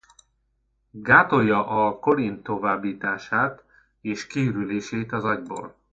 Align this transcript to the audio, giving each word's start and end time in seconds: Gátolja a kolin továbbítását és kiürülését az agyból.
Gátolja 0.91 1.67
a 1.85 1.99
kolin 1.99 2.41
továbbítását 2.41 3.63
és 4.01 4.27
kiürülését 4.27 5.11
az 5.11 5.23
agyból. 5.23 5.75